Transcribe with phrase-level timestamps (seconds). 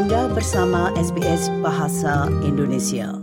[0.00, 3.20] Anda bersama SBS Bahasa Indonesia.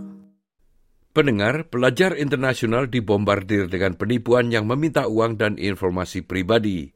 [1.09, 6.93] Pendengar, pelajar internasional dibombardir dengan penipuan yang meminta uang dan informasi pribadi.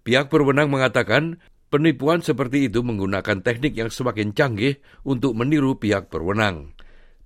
[0.00, 6.72] Pihak berwenang mengatakan penipuan seperti itu menggunakan teknik yang semakin canggih untuk meniru pihak berwenang.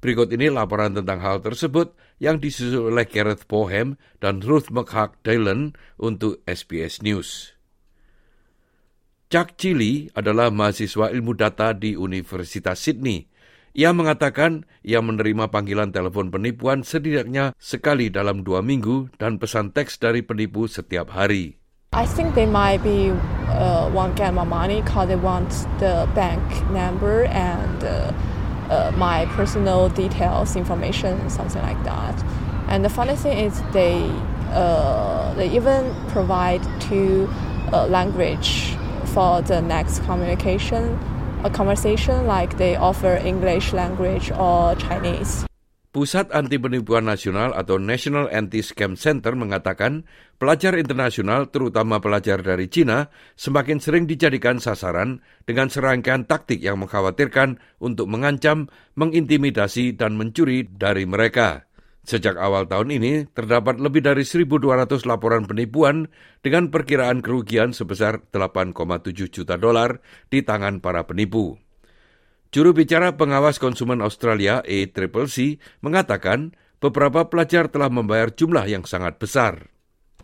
[0.02, 5.78] Berikut ini laporan tentang hal tersebut yang disusun oleh Gareth Bohem dan Ruth McHugh Dylan
[6.02, 7.61] untuk SBS News.
[9.32, 13.32] Chuck Chili adalah mahasiswa ilmu data di Universitas Sydney.
[13.72, 19.96] Ia mengatakan ia menerima panggilan telepon penipuan setidaknya sekali dalam dua minggu dan pesan teks
[19.96, 21.56] dari penipu setiap hari.
[21.96, 23.08] I think they might be
[23.48, 25.48] uh, want get my money because they want
[25.80, 28.12] the bank number and uh,
[28.68, 32.20] uh, my personal details, information, something like that.
[32.68, 34.12] And the funny thing is they
[34.52, 37.32] uh, they even provide two
[37.72, 38.76] uh, language
[39.12, 40.96] for the next communication,
[41.44, 45.44] a conversation like they offer English language or Chinese.
[45.92, 50.08] Pusat Anti Penipuan Nasional atau National Anti-Scam Center mengatakan
[50.40, 57.60] pelajar internasional, terutama pelajar dari China, semakin sering dijadikan sasaran dengan serangkaian taktik yang mengkhawatirkan
[57.76, 61.68] untuk mengancam, mengintimidasi, dan mencuri dari mereka.
[62.02, 66.10] Sejak awal tahun ini, terdapat lebih dari 1.200 laporan penipuan
[66.42, 71.62] dengan perkiraan kerugian sebesar 8,7 juta dolar di tangan para penipu.
[72.50, 79.70] Juru bicara pengawas konsumen Australia ACCC mengatakan beberapa pelajar telah membayar jumlah yang sangat besar.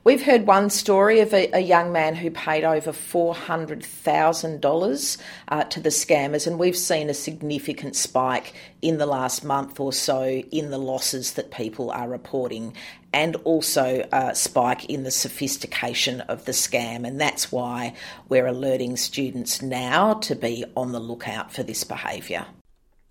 [0.08, 5.80] We've heard one story of a, a young man who paid over $400,000 uh, to
[5.84, 10.70] the scammers, and we've seen a significant spike in the last month or so in
[10.70, 12.72] the losses that people are reporting,
[13.12, 17.06] and also a spike in the sophistication of the scam.
[17.06, 17.92] And that's why
[18.30, 22.46] we're alerting students now to be on the lookout for this behaviour.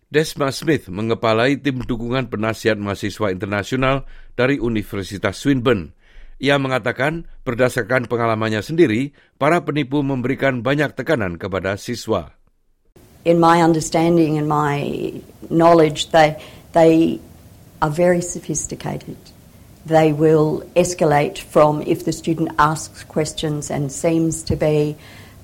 [0.09, 5.93] Desma Smith mengepalai tim dukungan penasihat mahasiswa internasional dari Universitas Swinburne
[6.37, 9.09] Ia mengatakan berdasarkan pengalamannya sendiri,
[9.41, 12.37] para penipu memberikan banyak tekanan kepada siswa.
[13.25, 15.17] In my understanding and my
[15.49, 16.37] knowledge, they,
[16.77, 17.17] they
[17.81, 19.17] are very sophisticated.
[19.89, 24.95] They will escalate from if the student asks questions and seems to be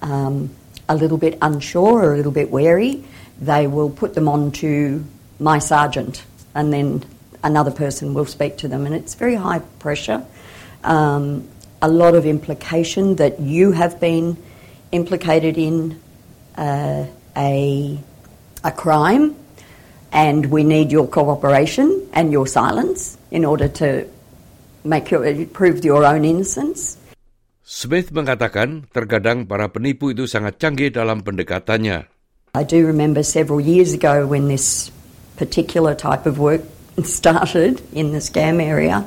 [0.06, 0.54] um,
[0.88, 3.04] a little bit unsure or a little bit wary,
[3.42, 5.04] they will put them on to
[5.40, 7.04] my sergeant and then
[7.42, 8.86] another person will speak to them.
[8.86, 10.22] And it's very high pressure
[10.84, 11.48] um,
[11.82, 14.38] a lot of implication that you have been
[14.92, 16.00] implicated in
[16.56, 17.06] uh,
[17.36, 18.00] a,
[18.64, 19.36] a crime,
[20.12, 24.08] and we need your cooperation and your silence in order to
[24.84, 26.98] make your, prove your own innocence.
[27.64, 32.06] Smith mengatakan terkadang para penipu itu sangat canggih dalam pendekatannya.
[32.54, 34.94] I do remember several years ago when this
[35.42, 36.62] particular type of work
[37.04, 39.02] started in the scam area.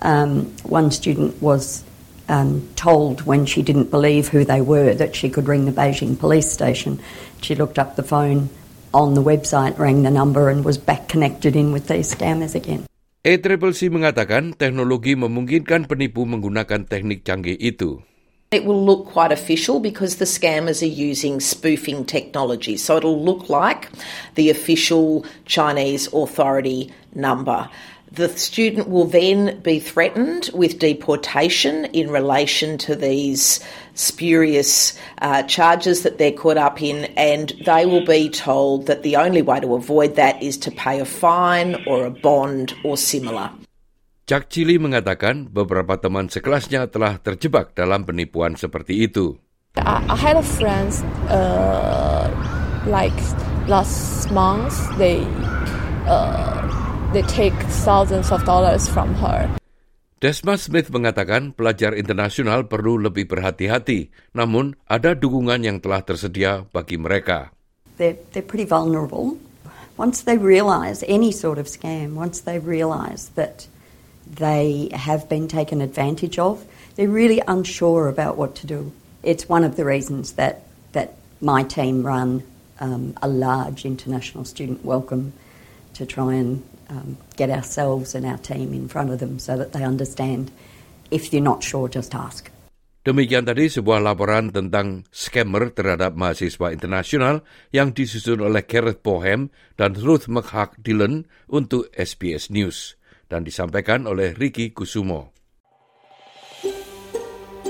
[0.00, 1.82] Um, one student was
[2.28, 6.18] um, told when she didn't believe who they were that she could ring the Beijing
[6.18, 7.00] police station.
[7.42, 8.50] She looked up the phone
[8.92, 12.86] on the website, rang the number, and was back connected in with these scammers again.
[13.26, 18.00] ACCC mengatakan teknologi memungkinkan penipu menggunakan teknik canggih itu.
[18.48, 22.80] It will look quite official because the scammers are using spoofing technology.
[22.80, 23.92] So it'll look like
[24.40, 27.68] the official Chinese authority number.
[28.12, 33.60] The student will then be threatened with deportation in relation to these
[33.92, 39.16] spurious uh, charges that they're caught up in, and they will be told that the
[39.16, 43.52] only way to avoid that is to pay a fine or a bond or similar.
[44.28, 49.40] Chuck Chili mengatakan beberapa teman sekelasnya telah terjebak dalam penipuan seperti itu.
[49.80, 51.00] I, I had a friends
[51.32, 52.28] uh,
[52.84, 53.14] like
[53.68, 55.24] last month they
[56.04, 56.57] uh,
[57.12, 57.56] they take
[57.88, 59.48] thousands of dollars from her.
[60.20, 66.98] Desma Smith mengatakan pelajar internasional perlu lebih berhati-hati, namun ada dukungan yang telah tersedia bagi
[67.00, 67.54] mereka.
[67.96, 69.38] They're, they're pretty vulnerable.
[69.96, 73.70] Once they realise any sort of scam, once they realise that
[74.26, 76.66] they have been taken advantage of,
[76.98, 78.92] they're really unsure about what to do.
[79.22, 82.42] It's one of the reasons that, that my team run
[82.82, 85.32] um, a large international student welcome
[85.94, 89.72] to try and um, get ourselves and our team in front of them so that
[89.72, 90.50] they understand
[91.10, 92.52] if you're not sure, just ask.
[93.08, 97.40] Demikian tadi sebuah laporan tentang scammer terhadap mahasiswa internasional
[97.72, 99.48] yang disusun oleh Gareth Bohem
[99.80, 103.00] dan Ruth McHugh Dillon untuk SBS News
[103.32, 105.32] dan disampaikan oleh Ricky Kusumo.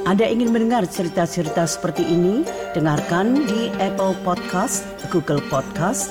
[0.09, 2.43] Anda ingin mendengar cerita-cerita seperti ini?
[2.73, 6.11] Dengarkan di Apple Podcast, Google Podcast,